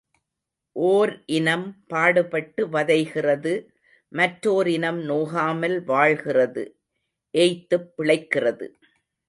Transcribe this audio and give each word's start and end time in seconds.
ஓர் 0.75 1.23
இனம் 1.25 1.83
பாடுபட்டு 1.87 2.67
வதைகிறது 2.67 3.53
மற்றோர் 4.09 4.67
இனம் 4.67 5.01
நோகாமல் 5.09 5.83
வாழ்கிறது 5.83 6.63
ஏய்த்துப் 7.37 7.91
பிழைக்கிறது. 7.97 8.67